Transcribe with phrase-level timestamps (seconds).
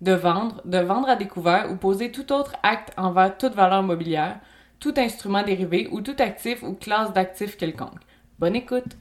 [0.00, 4.40] de vendre, de vendre à découvert ou poser tout autre acte envers toute valeur mobilière,
[4.78, 8.00] tout instrument dérivé ou tout actif ou classe d'actifs quelconque.
[8.38, 8.96] Bonne écoute!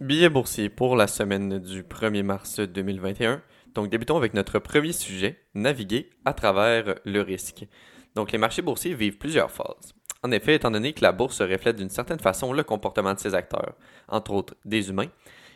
[0.00, 3.42] Billet boursier pour la semaine du 1er mars 2021.
[3.74, 7.66] Donc débutons avec notre premier sujet, naviguer à travers le risque.
[8.16, 9.94] Donc les marchés boursiers vivent plusieurs phases.
[10.22, 13.34] En effet, étant donné que la bourse reflète d'une certaine façon le comportement de ses
[13.34, 13.74] acteurs,
[14.08, 15.08] entre autres des humains,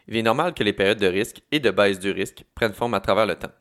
[0.08, 2.94] il est normal que les périodes de risque et de baisse du risque prennent forme
[2.94, 3.52] à travers le temps.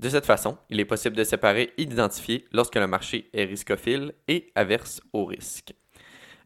[0.00, 4.14] De cette façon, il est possible de séparer et d'identifier lorsque le marché est riscophile
[4.28, 5.74] et averse au risque.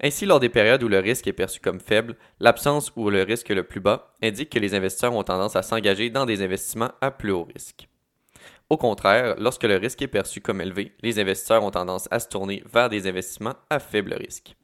[0.03, 3.51] Ainsi, lors des périodes où le risque est perçu comme faible, l'absence ou le risque
[3.51, 7.13] le plus bas indique que les investisseurs ont tendance à s'engager dans des investissements à
[7.13, 7.87] plus haut risque.
[8.71, 12.29] Au contraire, lorsque le risque est perçu comme élevé, les investisseurs ont tendance à se
[12.29, 14.57] tourner vers des investissements à faible risque.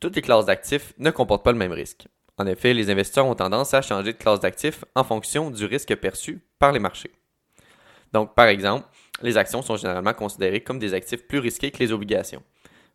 [0.00, 2.08] Toutes les classes d'actifs ne comportent pas le même risque.
[2.38, 5.94] En effet, les investisseurs ont tendance à changer de classe d'actifs en fonction du risque
[5.96, 7.12] perçu par les marchés.
[8.14, 8.86] Donc, par exemple,
[9.22, 12.44] les actions sont généralement considérées comme des actifs plus risqués que les obligations.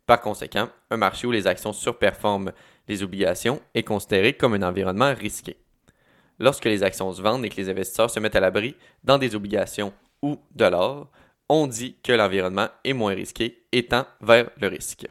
[0.06, 2.53] Par conséquent, un marché où les actions surperforment
[2.88, 5.58] les obligations est considéré comme un environnement risqué.
[6.40, 9.36] Lorsque les actions se vendent et que les investisseurs se mettent à l'abri dans des
[9.36, 11.09] obligations ou de l'or,
[11.50, 15.06] on dit que l'environnement est moins risqué, étant vers le risque.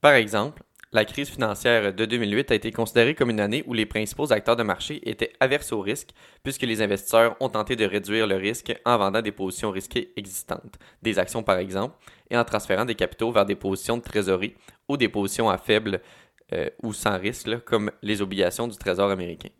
[0.00, 3.86] Par exemple, la crise financière de 2008 a été considérée comme une année où les
[3.86, 6.10] principaux acteurs de marché étaient averses au risque,
[6.42, 10.78] puisque les investisseurs ont tenté de réduire le risque en vendant des positions risquées existantes,
[11.02, 11.96] des actions par exemple,
[12.28, 14.54] et en transférant des capitaux vers des positions de trésorerie
[14.88, 16.00] ou des positions à faible
[16.52, 19.50] euh, ou sans risque, comme les obligations du Trésor américain.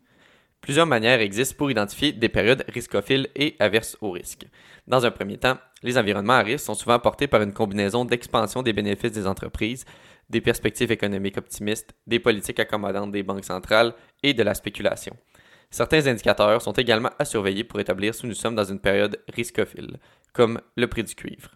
[0.59, 4.45] Plusieurs manières existent pour identifier des périodes riscophiles et averses au risque.
[4.85, 8.61] Dans un premier temps, les environnements à risque sont souvent apportés par une combinaison d'expansion
[8.61, 9.85] des bénéfices des entreprises,
[10.31, 13.93] des perspectives économiques optimistes, des politiques accommodantes des banques centrales
[14.23, 15.15] et de la spéculation.
[15.69, 19.97] Certains indicateurs sont également à surveiller pour établir si nous sommes dans une période riscophile,
[20.33, 21.51] comme le prix du cuivre,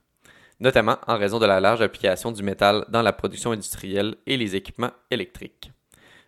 [0.59, 4.55] notamment en raison de la large application du métal dans la production industrielle et les
[4.55, 5.71] équipements électriques.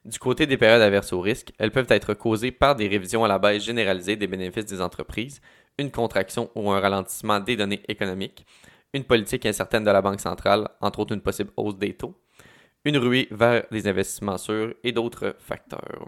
[0.03, 3.27] Du côté des périodes averses au risque, elles peuvent être causées par des révisions à
[3.27, 5.41] la baisse généralisée des bénéfices des entreprises,
[5.77, 8.45] une contraction ou un ralentissement des données économiques,
[8.93, 12.15] une politique incertaine de la Banque centrale, entre autres une possible hausse des taux,
[12.85, 16.07] une ruée vers des investissements sûrs et d'autres facteurs.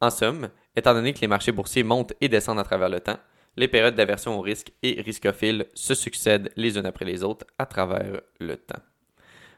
[0.00, 3.18] En somme, étant donné que les marchés boursiers montent et descendent à travers le temps,
[3.56, 7.64] les périodes d'aversion au risque et riscophiles se succèdent les unes après les autres à
[7.64, 8.82] travers le temps.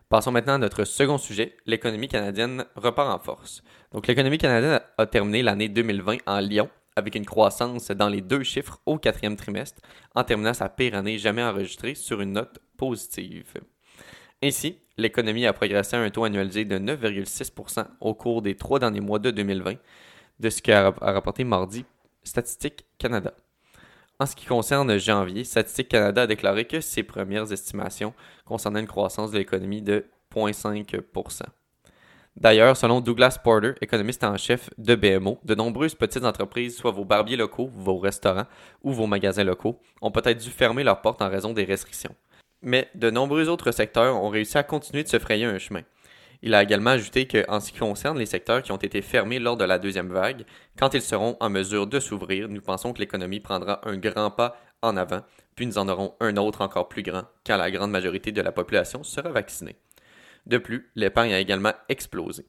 [0.08, 3.62] Passons maintenant à notre second sujet, l'économie canadienne repart en force.
[3.92, 8.42] Donc l'économie canadienne a terminé l'année 2020 en Lyon avec une croissance dans les deux
[8.42, 9.80] chiffres au quatrième trimestre,
[10.14, 13.54] en terminant sa pire année jamais enregistrée sur une note positive.
[14.42, 19.00] Ainsi, l'économie a progressé à un taux annualisé de 9,6% au cours des trois derniers
[19.00, 19.76] mois de 2020,
[20.40, 21.84] de ce qu'a rapporté mardi
[22.24, 23.32] Statistique Canada.
[24.18, 28.12] En ce qui concerne janvier, Statistique Canada a déclaré que ses premières estimations
[28.44, 30.04] concernaient une croissance de l'économie de
[30.34, 31.42] 0,5%
[32.36, 37.04] D'ailleurs, selon Douglas Porter, économiste en chef de BMO, de nombreuses petites entreprises, soit vos
[37.04, 38.46] barbiers locaux, vos restaurants
[38.82, 42.14] ou vos magasins locaux, ont peut-être dû fermer leurs portes en raison des restrictions
[42.62, 45.82] mais de nombreux autres secteurs ont réussi à continuer de se frayer un chemin.
[46.42, 49.56] Il a également ajouté qu'en ce qui concerne les secteurs qui ont été fermés lors
[49.56, 50.44] de la deuxième vague,
[50.78, 54.56] quand ils seront en mesure de s'ouvrir, nous pensons que l'économie prendra un grand pas
[54.80, 55.22] en avant,
[55.56, 58.52] puis nous en aurons un autre encore plus grand quand la grande majorité de la
[58.52, 59.76] population sera vaccinée.
[60.46, 62.46] De plus, l'épargne a également explosé.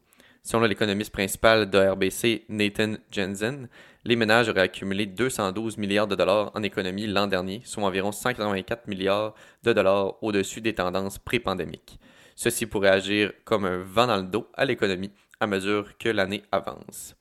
[0.49, 3.69] Selon l'économiste principal de RBC, Nathan Jensen,
[4.03, 8.87] les ménages auraient accumulé 212 milliards de dollars en économie l'an dernier, soit environ 184
[8.87, 11.99] milliards de dollars au-dessus des tendances pré-pandémiques.
[12.35, 16.41] Ceci pourrait agir comme un vent dans le dos à l'économie à mesure que l'année
[16.51, 17.15] avance.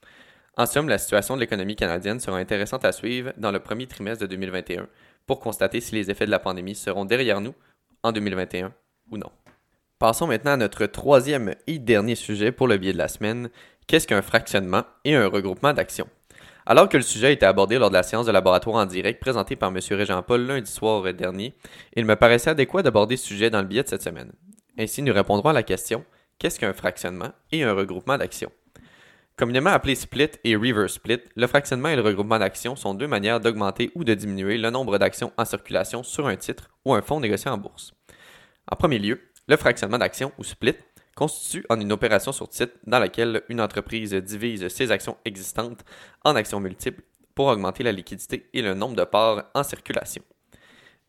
[0.57, 4.23] En somme, la situation de l'économie canadienne sera intéressante à suivre dans le premier trimestre
[4.23, 4.87] de 2021
[5.27, 7.53] pour constater si les effets de la pandémie seront derrière nous
[8.01, 8.73] en 2021
[9.11, 9.29] ou non.
[9.99, 13.49] Passons maintenant à notre troisième et dernier sujet pour le biais de la semaine.
[13.85, 16.07] Qu'est-ce qu'un fractionnement et un regroupement d'actions?
[16.65, 19.19] Alors que le sujet a été abordé lors de la séance de laboratoire en direct
[19.19, 19.79] présentée par M.
[19.91, 21.53] Régent-Paul lundi soir dernier,
[21.97, 24.31] il me paraissait adéquat d'aborder ce sujet dans le biais de cette semaine.
[24.77, 26.05] Ainsi, nous répondrons à la question
[26.37, 28.53] qu'est-ce qu'un fractionnement et un regroupement d'actions?
[29.35, 33.41] Communément appelé split et reverse split, le fractionnement et le regroupement d'actions sont deux manières
[33.41, 37.19] d'augmenter ou de diminuer le nombre d'actions en circulation sur un titre ou un fonds
[37.19, 37.93] négocié en bourse.
[38.71, 39.19] En premier lieu,
[39.49, 40.75] Le fractionnement d'actions ou split
[41.15, 45.83] constitue en une opération sur titre dans laquelle une entreprise divise ses actions existantes
[46.23, 47.01] en actions multiples
[47.33, 50.21] pour augmenter la liquidité et le nombre de parts en circulation.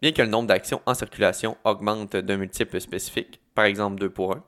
[0.01, 4.33] Bien que le nombre d'actions en circulation augmente d'un multiple spécifique, par exemple 2 pour
[4.35, 4.43] 1,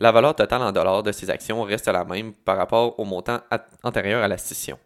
[0.00, 3.40] la valeur totale en dollars de ces actions reste la même par rapport au montant
[3.82, 4.78] antérieur à la scission,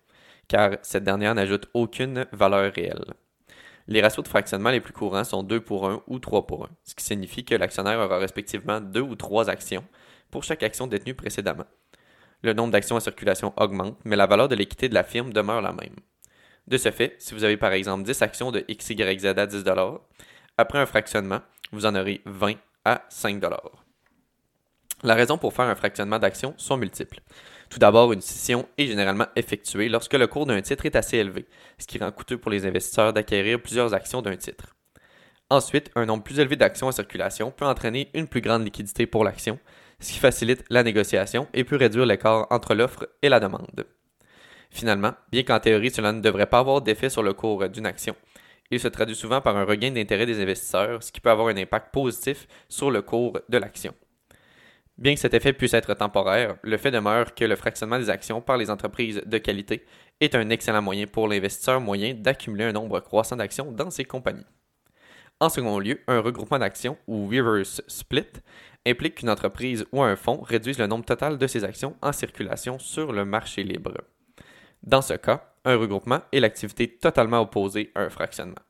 [0.47, 3.15] car cette dernière n'ajoute aucune valeur réelle.
[3.87, 6.69] Les ratios de fractionnement les plus courants sont 2 pour 1 ou 3 pour 1,
[6.85, 9.85] ce qui signifie que l'actionnaire aura respectivement 2 ou 3 actions
[10.31, 11.67] pour chaque action détenue précédemment.
[12.43, 15.61] Le nombre d'actions en circulation augmente, mais la valeur de l'équité de la firme demeure
[15.61, 15.97] la même.
[16.67, 19.65] De ce fait, si vous avez par exemple 10 actions de XYZ à 10
[20.57, 21.41] après un fractionnement,
[21.73, 22.55] vous en aurez 20
[22.87, 23.43] à 5
[25.03, 27.21] La raison pour faire un fractionnement d'actions sont multiples.
[27.75, 31.45] Tout d'abord, une scission est généralement effectuée lorsque le cours d'un titre est assez élevé,
[31.77, 34.77] ce qui rend coûteux pour les investisseurs d'acquérir plusieurs actions d'un titre.
[35.51, 39.25] Ensuite, un nombre plus élevé d'actions en circulation peut entraîner une plus grande liquidité pour
[39.25, 39.59] l'action,
[39.99, 43.85] ce qui facilite la négociation et peut réduire l'écart entre l'offre et la demande.
[44.71, 48.15] Finalement, bien qu'en théorie cela ne devrait pas avoir d'effet sur le cours d'une action,
[48.71, 51.57] il se traduit souvent par un regain d'intérêt des investisseurs, ce qui peut avoir un
[51.57, 53.95] impact positif sur le cours de l'action.
[54.97, 58.41] Bien que cet effet puisse être temporaire, le fait demeure que le fractionnement des actions
[58.41, 59.85] par les entreprises de qualité
[60.21, 64.47] est un excellent moyen pour l'investisseur moyen d'accumuler un nombre croissant d'actions dans ses compagnies.
[65.41, 68.31] En second lieu, un regroupement d'actions ou reverse split
[68.87, 72.79] implique qu'une entreprise ou un fonds réduise le nombre total de ses actions en circulation
[72.79, 73.95] sur le marché libre.
[74.85, 78.61] Dans ce cas, un regroupement est l'activité totalement opposée à un fractionnement.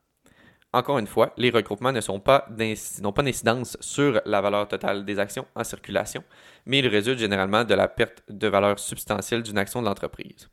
[0.74, 5.62] Encore une fois, les regroupements n'ont pas d'incidence sur la valeur totale des actions en
[5.62, 6.24] circulation,
[6.66, 10.50] mais ils résultent généralement de la perte de valeur substantielle d'une action de l'entreprise.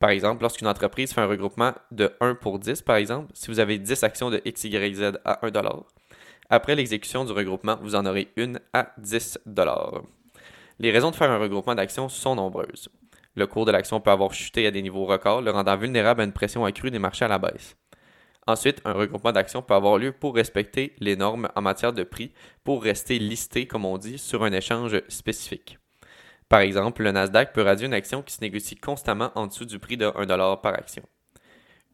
[0.00, 3.60] Par exemple, lorsqu'une entreprise fait un regroupement de 1 pour 10, par exemple, si vous
[3.60, 5.52] avez 10 actions de XYZ à 1
[6.50, 9.38] après l'exécution du regroupement, vous en aurez une à 10
[10.80, 12.88] Les raisons de faire un regroupement d'actions sont nombreuses.
[13.36, 16.24] Le cours de l'action peut avoir chuté à des niveaux records, le rendant vulnérable à
[16.24, 17.76] une pression accrue des marchés à la baisse.
[18.46, 22.32] Ensuite, un regroupement d'actions peut avoir lieu pour respecter les normes en matière de prix
[22.62, 25.78] pour rester listé, comme on dit, sur un échange spécifique.
[26.48, 29.78] Par exemple, le Nasdaq peut radier une action qui se négocie constamment en dessous du
[29.78, 31.02] prix de 1$ par action.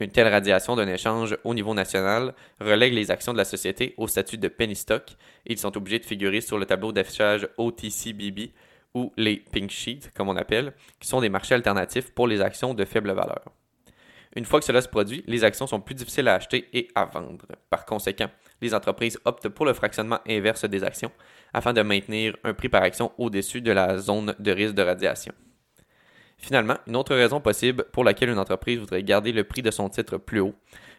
[0.00, 4.08] Une telle radiation d'un échange au niveau national relègue les actions de la société au
[4.08, 5.14] statut de penny stock
[5.44, 8.50] ils sont obligés de figurer sur le tableau d'affichage OTCBB
[8.94, 12.74] ou les pink sheets, comme on appelle, qui sont des marchés alternatifs pour les actions
[12.74, 13.44] de faible valeur.
[14.36, 17.04] Une fois que cela se produit, les actions sont plus difficiles à acheter et à
[17.04, 17.46] vendre.
[17.68, 18.30] Par conséquent,
[18.60, 21.10] les entreprises optent pour le fractionnement inverse des actions
[21.52, 25.34] afin de maintenir un prix par action au-dessus de la zone de risque de radiation.
[26.38, 29.88] Finalement, une autre raison possible pour laquelle une entreprise voudrait garder le prix de son
[29.88, 30.54] titre plus haut,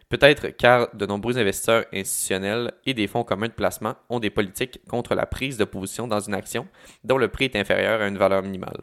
[0.08, 4.80] peut-être car de nombreux investisseurs institutionnels et des fonds communs de placement ont des politiques
[4.88, 6.68] contre la prise de position dans une action
[7.02, 8.82] dont le prix est inférieur à une valeur minimale.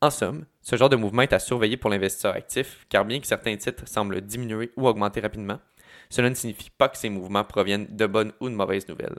[0.00, 3.26] En somme, ce genre de mouvement est à surveiller pour l'investisseur actif, car bien que
[3.26, 5.58] certains titres semblent diminuer ou augmenter rapidement,
[6.10, 9.16] cela ne signifie pas que ces mouvements proviennent de bonnes ou de mauvaises nouvelles.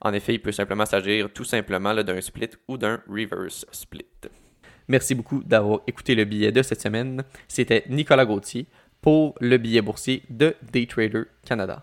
[0.00, 4.04] En effet, il peut simplement s'agir tout simplement d'un split ou d'un reverse split.
[4.86, 7.24] Merci beaucoup d'avoir écouté le billet de cette semaine.
[7.48, 8.66] C'était Nicolas Gauthier
[9.00, 11.82] pour le billet boursier de Daytrader Canada.